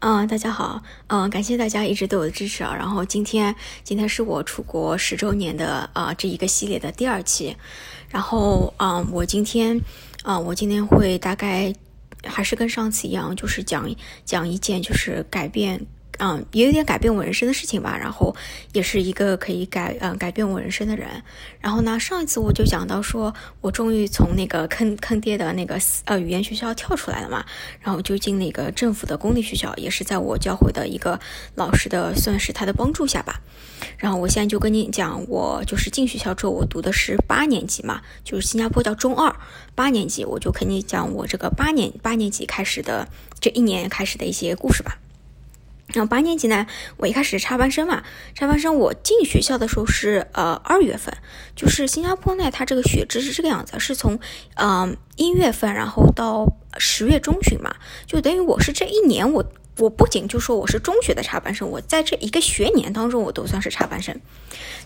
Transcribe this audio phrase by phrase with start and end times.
[0.00, 2.74] 嗯，大家好，嗯，感谢大家一直对我的支持啊。
[2.74, 7.56] 然后今天，今天是我出国十周年的啊这一个系列的第二期。
[8.08, 9.80] 然后，嗯，我今天，
[10.22, 11.72] 啊，我今天会大概
[12.24, 13.88] 还是跟上次一样，就是讲
[14.24, 15.86] 讲一件就是改变。
[16.24, 18.36] 嗯，也有点改变我人生的事情吧，然后
[18.72, 21.08] 也是一个可以改嗯改变我人生的人。
[21.58, 27.44] 然后呢，上一次我就讲到说，我终于从那个坑 坑爹的那个呃语言学校跳出来了嘛，
[27.80, 31.18] 然后就进那个政府的公立学校，也是在我教会的一个
[31.56, 33.40] 老师的算是他的帮助下吧。
[33.98, 39.34] 然后我现在就跟你讲，我就是进学校之后，我读的是八年级嘛，就是新加坡叫中二
[39.74, 43.08] 八年级，我就跟你讲我这个八年八年级开始的
[43.40, 44.98] 这一年开始的一些故事吧。
[45.92, 48.02] 然后八年级呢，我一开始插班生嘛，
[48.34, 51.14] 插班生我进学校的时候是呃二月份，
[51.54, 54.18] 就是新加坡呢，它这个学制是这个样子，是从
[54.54, 56.46] 嗯一月份然后到
[56.78, 57.74] 十月中旬嘛，
[58.06, 59.44] 就等于我是这一年我
[59.78, 64.20] 我不仅就说我是中学的插班生，我在这一个学年当中我都算是插班生，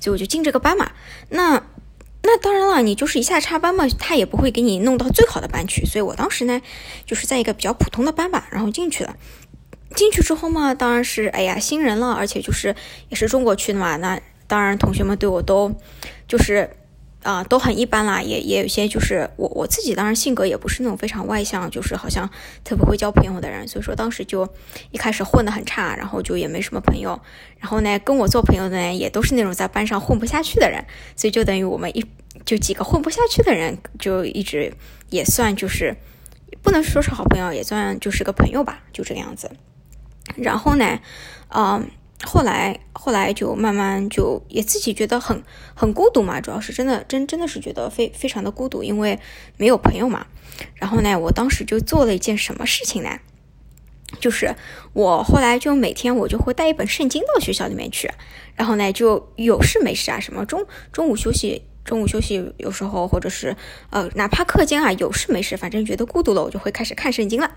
[0.01, 0.91] 所以我就进这个班嘛。
[1.29, 1.63] 那
[2.23, 6.61] 那当然了，你就是一下插班嘛，他也不会给你弄到最好的班去，所以我当时呢
[7.05, 9.17] 就是在一个比较普通的班吧，然后进去了。
[9.95, 12.75] 进去之后嘛，当然是哎呀新人了，而且就是
[13.09, 15.73] 也是中国区的嘛，那当然同学们对我都
[16.27, 16.69] 就是
[17.23, 22.29] 啊都很一般啦，也也有些就是我我自己当然性格也不是那种非常外向，就是好像
[22.65, 24.49] 特别会交朋友的人，所以说当时就
[24.91, 27.21] 一开始混得很差，然后就也没什么朋友，
[27.59, 30.85] 然后呢跟我做朋友的呢也都是那种在班上混不下去的人，
[31.17, 32.05] 所以就等于我们一
[32.45, 34.73] 就几个混不下去的人就一直
[35.11, 35.97] 也算就是
[36.63, 39.51] 不能说是好朋友，也算就是个朋友吧，就这个样子。
[40.35, 40.99] 然后呢，
[41.49, 41.89] 嗯，
[42.25, 45.43] 后来后来就慢慢就也自己觉得很
[45.75, 49.19] 很孤独嘛，主要是真的真真的是觉得非非常的孤独，因为
[49.57, 50.27] 没有朋友嘛。
[50.75, 53.19] 然后呢，我当时就做了一件什么事情呢？
[54.21, 54.55] 就是
[54.93, 58.11] 我后来就每天我就会带一本圣经到学校里面去，
[58.55, 63.57] 然后呢就有事没事啊，什么中中午休息中午休息有时候或者是
[63.91, 67.51] 呃哪怕课间啊有事没事，反正觉得孤独了，我就会开始看圣经了。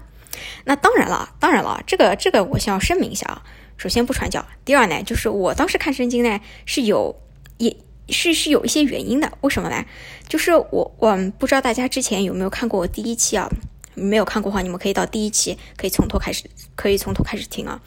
[0.65, 3.43] 那当然了，当然了，这个这个我先要声明一下啊。
[3.77, 7.15] 首先不传教，第二呢，就是我当时看圣经呢是有
[7.57, 7.75] 也
[8.09, 9.31] 是是有一些原因的。
[9.41, 9.85] 为什么呢？
[10.27, 13.49] 就是我我不知道大家之前有没有看过我第一期啊？
[13.95, 16.43] 没有看过话，你们可以到第一期，可以从头开始，
[16.75, 17.81] 可以从头开始听啊。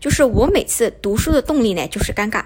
[0.00, 2.44] 就是我每次读书的动力呢，就是尴尬，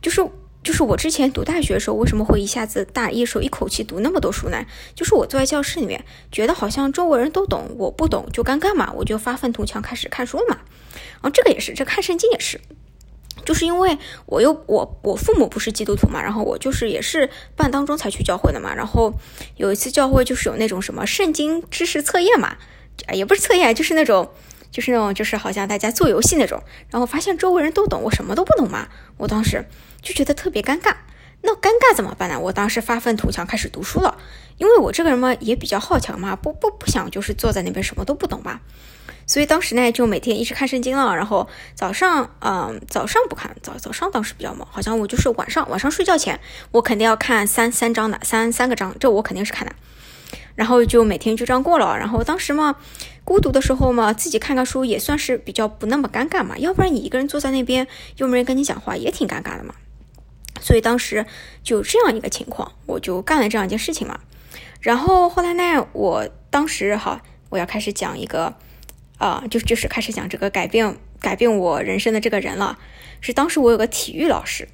[0.00, 0.26] 就是。
[0.64, 4.64] 就是我之前读大学的时候，为什么会一下子大一时候一口气读那么多书呢？
[4.94, 6.02] 就是我坐在教室里面，
[6.32, 10.56] 觉得好像周围人都懂，我不懂就尴尬嘛，我就发愤图强开始看书嘛。
[10.96, 12.58] 然后这个也是，这看圣经也是，
[13.44, 18.74] 就是因为我又我我父母不是基督徒嘛，然后我就是也是半当中才去教会的嘛。
[18.74, 19.12] 然后
[19.56, 22.56] 有一次教会就是有那种什么圣经知识测验嘛，
[23.12, 24.30] 也不是测验，就是那种
[24.74, 26.60] 就是那种就是好像大家做游戏那种。
[26.90, 29.64] 然后发现周围人都懂，我什么都不懂嘛，我当时。
[30.02, 30.94] 就觉得特别尴尬，
[31.40, 32.38] 那尴尬怎么办呢？
[32.38, 34.18] 我当时发愤图强开始读书了，
[34.58, 38.60] 因为我这个人嘛也比较好强嘛，不不不想就是坐在那边什么都不懂吧，
[39.26, 46.38] 所以当时呢就每天一直看圣经了，然后早上嗯早上不看，早早上当时比较忙，好像我就是晚上晚上睡觉前
[46.72, 49.74] 我肯定要看三三章的三三个章，这我肯定是看的，
[50.54, 52.76] 然后就每天就这样过了，然后当时嘛
[53.24, 59.74] 孤独的时候嘛自己看看书也算是比较不那么尴尬嘛，要不然你一个人坐在那边又没人跟你讲话也挺尴尬的嘛。
[60.60, 61.26] 所以当时
[61.62, 64.20] 就这样一个情况，我就干了这样一件事情嘛。
[64.80, 68.54] 然后后来呢，我当时哈，我要开始讲一个，
[69.18, 72.78] 啊，就就是开始讲这个改变改变我人生的这个人了。
[73.20, 74.68] 是当时我有个体育老师，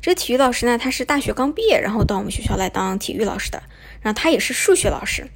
[0.00, 3.62] 这个体育老师呢，他是大学刚毕业，然后到我们学校来当体育老师的。
[4.00, 5.26] 然后他也是数学老师，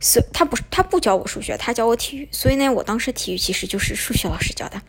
[0.00, 2.28] 所他不他不教我数学，他教我体育。
[2.30, 4.80] 所以呢，我当时体育其实就是数学老师教的。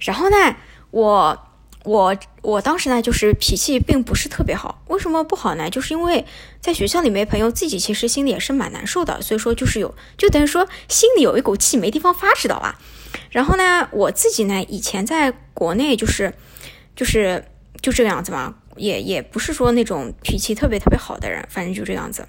[0.00, 0.56] 然后呢，
[0.90, 1.42] 我。
[1.86, 4.82] 我我当时呢，就是脾气并不是特别好。
[4.88, 5.70] 为什么不好呢？
[5.70, 6.24] 就是因为
[6.60, 9.22] 在学校里没朋友，自己其实心里也是蛮难受的。
[9.22, 12.80] 所以说，就是有，就等于说心里有一股气没地方发，知道吧？
[13.30, 16.34] 然后呢，我自己呢，以前在国内就是，
[16.96, 17.44] 就是
[17.86, 22.26] 就这个样子嘛，也也不是说那种脾气特别特别好的人，反正就这样子。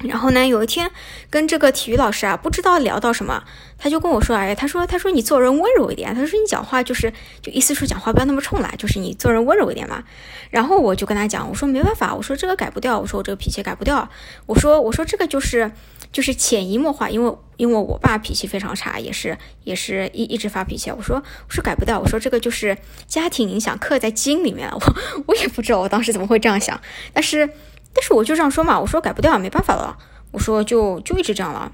[0.00, 0.90] 然后呢，有一天
[1.30, 3.44] 跟这个体育老师啊，不知道聊到什么，
[3.78, 6.14] 他就跟我说：“哎，他说，他说你做人温柔一点。
[6.14, 7.10] 他说你讲话就是，
[7.40, 10.04] 就意思说讲话不要那么冲啦，就是你做人温柔一点嘛。”
[10.52, 14.06] 然后我就跟他讲，我说没办法，我说这个改不掉，我说我这个脾气改不掉，
[14.44, 15.70] 我说我说这个就是
[16.14, 20.90] 就是潜移默化，因为因为我爸脾气非常差，也是也是一一直发脾气。
[20.90, 24.78] 我说我说改不掉，我说这个就是家庭影响刻在基因里面了。
[24.80, 26.80] 我我也不知道我当时怎么会这样想，
[27.12, 27.50] 但是。
[27.96, 29.96] 但是我就这样说嘛，我说改不掉，没办法了。
[30.32, 31.70] 我说就就一直这样了。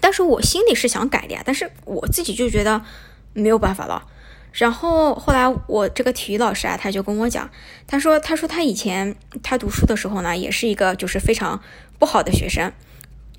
[0.00, 2.80] 但是我心里是想改的呀，但是我自己就觉得
[3.32, 4.06] 没有办法了。
[4.52, 7.50] 然后后来我这个体育老师啊，他就跟我讲，
[7.84, 11.60] 他说他说他以前他读书的时候呢，也是一个就是非常
[11.98, 12.72] 不好的学生，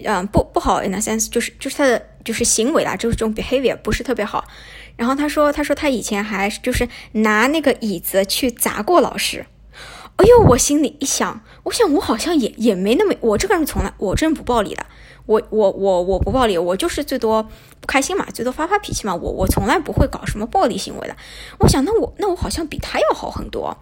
[0.03, 4.45] 嗯，不不好 in a sense 就是就是他的就是行为啦，就是这种 behavior 不是特别好。
[4.97, 9.45] 然后他说他说他以前还就是拿那个椅子去砸过老师。
[10.17, 14.85] 哎呦，我心里一想，我想我好像也也没那么，我这个人从来我真不暴力的，
[15.25, 17.43] 我我我我不暴力，我就是最多
[17.79, 21.15] 不开心嘛，最多发发脾气嘛，我我从来不会搞什么暴力行为的。
[21.59, 23.75] 我想，那我那我好像比他要好很多。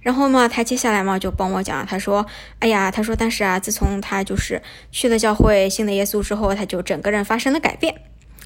[0.00, 2.24] 然后嘛，他接下来嘛就帮我讲，他说，
[2.58, 7.94] 哎呀，他说，但是啊，自从他就是去了教会，信了耶稣之后，他就整个人发生了改变。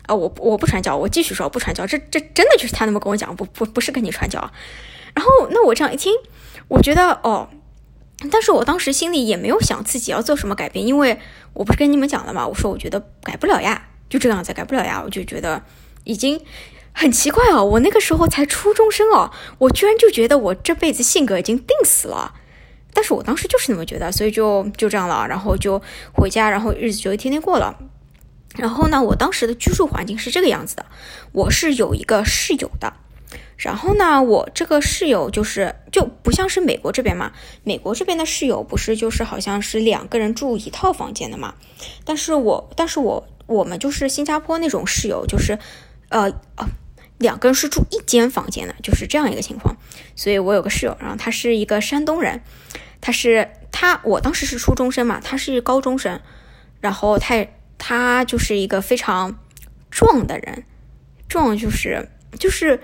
[0.06, 4.40] 啊，我我不传教，我继续说不传教，这这真的就是他那么跟我讲，不不不是跟你传教。
[5.14, 6.12] 然后那我这样一听。
[6.68, 7.48] 我觉得哦，
[8.30, 11.18] 但是我当时心里也没有想自己要做什么改变，因为
[11.54, 12.46] 我不是跟你们讲了嘛？
[12.46, 15.62] 我说我觉得改不了呀，就这样子改不了呀，我就觉得
[16.04, 16.40] 已经
[16.92, 17.64] 很奇怪哦。
[17.64, 22.34] 我那个时候才初中生哦，我居然就觉得我这辈子性格已经定死了。
[22.94, 25.82] 但是我当时就是那么觉得，所以就就这样了，然后就
[26.12, 27.76] 回家，然后日子就一天天过了。
[28.56, 30.84] 然后呢，我当时的居住环境是这个样子的，
[31.32, 32.92] 我是有一个室友的。
[33.56, 37.32] 然后呢，我这个室友就是就不像是美国这边嘛，
[37.62, 41.54] 美国这边的室友不是就是好像是两个人住一套房间的嘛，
[42.04, 45.56] 但是我但是我我们就是新加坡那种室友，就是
[46.08, 46.22] 呃
[46.56, 46.66] 呃
[47.18, 49.76] 两个人是住一间房间的，就是这样一个情况。
[50.16, 52.42] 所以我有个室友，然后他是一个山东人，
[53.00, 56.20] 他是他我当时是初中生嘛，他是高中生，
[56.80, 57.46] 然后他
[57.78, 59.38] 他就是一个非常
[59.88, 60.64] 壮的人，
[61.28, 62.08] 壮就是
[62.38, 62.80] 就是。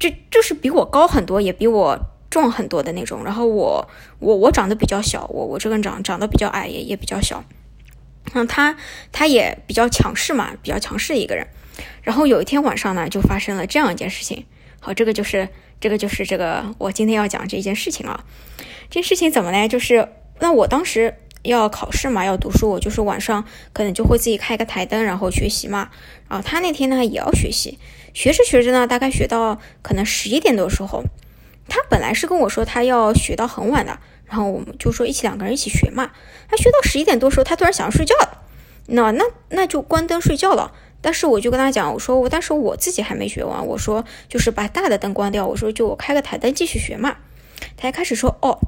[0.00, 1.96] 就就是比我高很多，也比我
[2.28, 3.22] 壮很多的那种。
[3.22, 3.88] 然后我
[4.18, 7.44] 我我长得比较小，我我这个人长长得比较矮，也也比较小。
[8.32, 8.76] 嗯，他
[9.12, 11.46] 他也比较强势嘛，比较强势一个人。
[12.02, 14.46] 然后有一天晚上呢，就发生了这样一件事情。
[14.80, 15.48] 好，这个就是
[15.80, 18.24] 这个就是这个我今天要讲这件事情啊。
[18.88, 19.68] 这事情怎么呢？
[19.68, 20.08] 就是
[20.40, 25.90] 那我当时要考试嘛，要读书，我就是晚上可能就会自己开个台灯，然后学习嘛。
[26.28, 27.78] 然后他那天呢也要学习。
[28.12, 31.04] 学着学着呢，大概学到可能十一点多的时候，
[31.68, 36.10] 他本来是跟我说他要学到很晚的，然后我们就说一起两个人一起学嘛。
[36.48, 38.42] 他学到十一点多时候，他突然想要睡觉了，
[38.86, 40.72] 那那那就关灯睡觉了。
[41.00, 47.16] 但是我就跟他讲，我说我但是我自己还没学完，我说就是把大的灯关掉，我说就我开个台灯继续学嘛。
[47.76, 48.58] 他一开始说哦，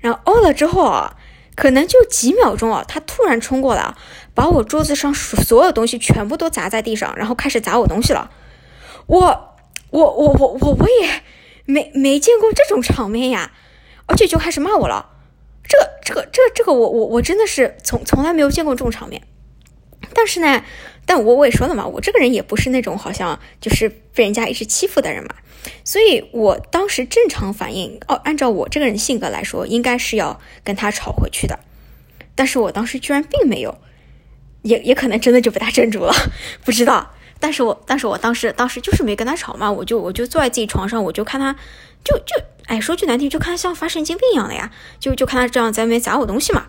[0.00, 1.16] 然后哦了之后啊，
[1.62, 3.94] 可能就几秒钟啊，他突然冲过来，
[4.34, 8.32] 把我桌子上所有东西全部都砸在地上，然后开始砸我东西了。
[9.06, 9.54] 我
[9.90, 11.22] 我我我我我也
[11.64, 13.52] 没没见过这种场面呀，
[14.06, 15.10] 而且就开始骂我了。
[15.62, 19.22] 这这个这这个我我我真的是从从来没有见过这种场面。
[20.14, 20.64] 但是呢，
[21.04, 25.34] 但我我也说了嘛，我这个人也不是那种好像就是被人家一直欺负的人嘛，
[25.84, 31.58] 所以我当时正常反应哦，按照我这个人性格来说，应该是要跟他吵回去的。
[32.34, 33.78] 但是我当时居然并没有，
[34.62, 36.14] 也也可能真的就被他镇住了，
[36.64, 37.10] 不知道。
[37.38, 41.52] 但是我，但是我当时，当时就是没跟他吵嘛，我就，我就坐在自己床上，我就看他，
[42.04, 44.70] 就就，哎，说句难听，就看他像发神经病一样的呀，
[45.00, 46.66] 就就看他这样在那边砸我东西嘛。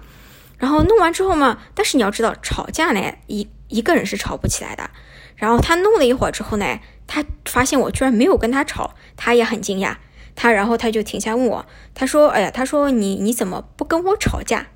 [0.57, 4.89] 然后弄完之后嘛，但是你要知道，吵架呢，一一个人是吵不起来的。
[5.35, 9.97] 然后他弄了一会儿之后呢，他发现我居然没有跟他吵，他也很惊讶。
[10.35, 14.67] 他然后他就停下问我，他说，哎呀，他说你你怎么不跟我吵架？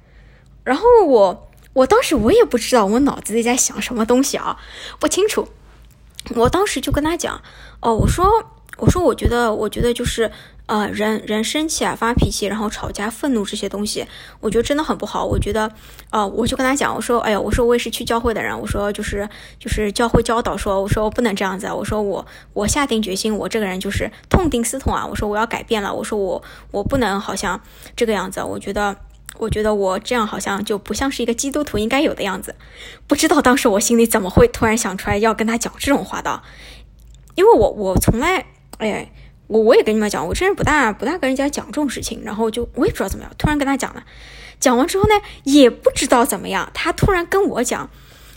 [0.63, 4.58] 然后我我当时我也不知道我脑子里在想什么东西啊，
[5.00, 5.48] 不清楚。
[6.36, 7.42] 我当时就跟他讲，
[7.80, 8.25] 哦，我说，
[8.78, 10.32] 我说，我觉得，我觉得就是，
[10.68, 14.06] 呃，人人生气啊，发脾气，然后吵架、愤怒这些东西，
[14.40, 15.26] 我觉得真的很不好。
[15.26, 15.72] 我觉得，
[16.12, 19.28] 呃，我就跟他讲，我说，哎呀，我说我也是去教会的人，我说就是
[19.60, 27.60] 就是教会教导说，我说我不能这样子，我说我我下定决心，我这个人就是痛定思痛啊，我说我要改变了，我说我我不能好像
[27.96, 28.96] 这个样子，我觉得。
[29.40, 32.56] 我觉得我这样好像就不像是一个基督徒应该有的样子，
[33.06, 36.42] 不知道当时我心里怎么会突然想出来要跟他讲这种话的，
[37.36, 39.12] 因为我我从来，哎，
[39.48, 44.04] 我我也跟你们讲，我这人不大不大跟人家讲这种事情，然后就我也不知道怎么样，突然跟他讲了，
[44.60, 47.90] 讲完之后呢，也不知道怎么样，他突然跟我讲。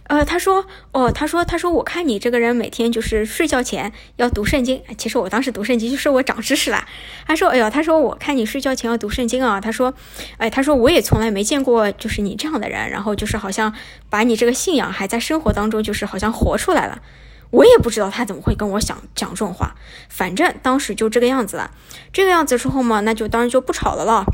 [0.05, 4.83] 呃，他说，哦，他说，他说，我看你这个人每天就是睡觉前要读圣经。
[4.99, 6.85] 其实我当时读圣经就是我长知识了。
[7.29, 9.61] 他说，哎呀，他说我看你睡觉前要读圣经啊。
[9.61, 9.95] 他说，
[10.39, 13.73] 哎，他说我也从来没见过就是你这样的人，然后就是好像
[14.09, 17.01] 把你这个信仰还在生活当中，就是好像活出来了。
[17.51, 19.75] 我也不知道他怎么会跟我讲讲这种话，
[20.09, 21.71] 反正当时就这个样子了。
[22.13, 24.25] 这个样子之后嘛，那就当然就不吵了了。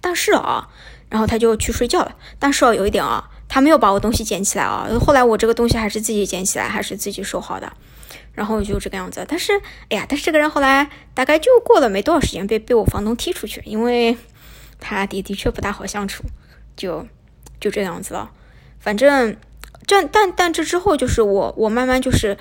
[0.00, 0.68] 但是啊，
[1.08, 2.16] 然后他就去睡觉了。
[2.38, 3.30] 但是啊有一点啊。
[3.50, 4.86] 他没有把我东西捡起来啊！
[5.00, 7.72] 后来我这个东西还是自己捡起来，还是自己收好的。
[8.34, 9.24] 然后就这个样子。
[9.26, 9.52] 但是，
[9.88, 14.18] 哎呀，但是这个人后来大概就过了没多少时间，被被我房东踢出去，因为
[14.78, 16.24] 他的的确不大好相处，
[16.76, 17.06] 就
[17.58, 18.30] 就这样子了。
[18.78, 19.34] 反正
[19.86, 22.36] 这但但这之后就是我我慢慢就是。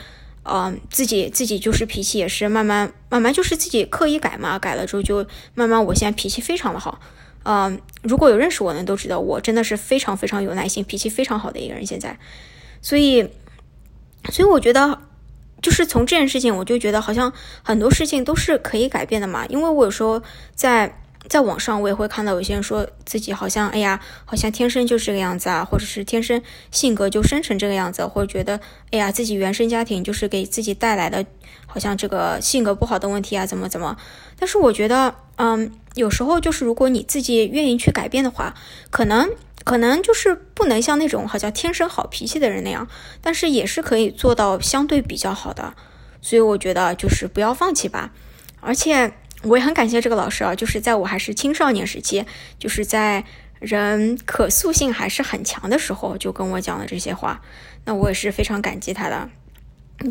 [0.49, 7.01] 嗯，自己自己就是脾气也是慢慢慢慢就是自己刻意改嘛，改了之后就慢慢，我现在脾气非常的好。
[7.43, 11.85] 嗯，如果有认识我的都知道，我真的是非常非常有耐心，脾气非常好的一个人。
[11.85, 12.17] 现在，
[12.81, 13.23] 所以
[14.31, 14.97] 所以我觉得，
[15.61, 19.45] 就是从这件事情，我就觉得好像很多事情都是可以改变的嘛。
[19.47, 20.23] 因为我有时候
[20.55, 21.01] 在。
[21.27, 26.41] 在网上，我也会看到有些人说自己好像，哎呀，好像天生就是这个样子啊，或者是天生
[26.71, 28.59] 性格就生成这个样子，或者觉得，
[28.91, 31.25] 哎呀，自己原生家庭就是给自己带来的，
[31.65, 33.97] 好像这个性格不好的问题啊，怎么怎么。
[34.39, 38.53] 但是我觉得，嗯，有时候就是如果你自己愿意去改变的话，
[38.89, 39.29] 可能
[39.65, 42.87] 可能就是不能像那种好像天生好脾气的人那样，
[43.21, 45.73] 但是也是可以做到相对比较好的。
[46.21, 48.11] 所以我觉得就是不要放弃吧，
[48.61, 49.13] 而且。
[49.43, 52.25] 我也很感谢这个老师啊，就是在我还是青少年时期，
[52.57, 53.23] 就是在
[53.59, 57.41] 人可塑性还是很强的时候，就跟我讲了这些话。
[57.85, 59.29] 那我也是非常感激他的。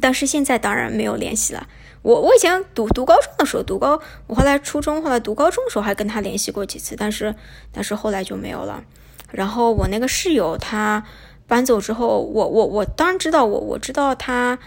[0.00, 1.68] 但是现在当然没有联系了。
[2.02, 7.34] 我我以前读读高中的时候，读高，我后来初中后来读高中的时候还跟他联系过几次，但是
[7.72, 8.84] 但是后来就没有了。
[9.32, 11.04] 然后我那个室友他
[11.48, 14.58] 搬走之后，我我我当然知道，我我知道他。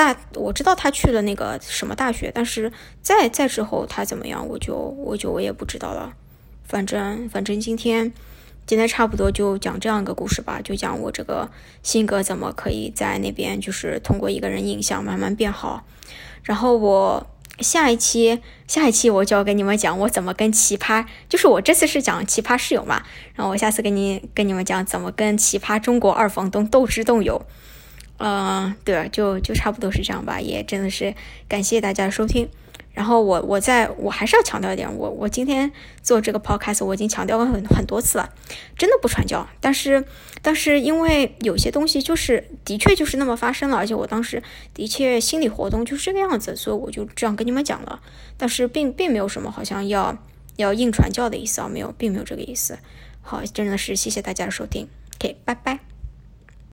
[0.00, 6.14] 大我知道他去了那个什么大学，但是再再之后他怎么样，我就我就我也不知道了。
[6.64, 8.10] 反正反正今天
[8.64, 11.50] 今天差不多就讲这样一个故事吧，就讲我这个
[11.82, 15.84] 性格怎么可以在那边就是通过一个人影响慢慢变好。
[16.44, 17.26] 然后我
[17.58, 23.02] 下一期下一期我就要跟你们讲我怎么跟奇葩，就是我这次是讲奇葩室友嘛，
[23.34, 27.44] 然后我下次跟你跟你们讲怎么跟奇葩中国二房东斗智斗勇。
[28.22, 31.14] 嗯，对，就就差不多是这样吧，也真的是
[31.48, 32.48] 感谢大家的收听。
[32.92, 35.72] 然后我我在我还是要强调一点，我我今天
[36.02, 38.28] 做这个 podcast 我已经强调过很很多次了，
[38.76, 39.48] 真的不传教。
[39.60, 40.04] 但是
[40.42, 44.42] 但是因为有些东西就是的确就是那么发生了，而且我当时
[44.74, 48.00] 的确心理活动就是这个样子，所以我就这样跟你们讲了。
[48.36, 50.18] 但是并并没有什么好像要
[50.56, 52.78] 要硬传教的意思啊，没有，并没有这个意思。
[53.22, 55.99] 好，真的是谢谢大家的收听，OK，拜拜。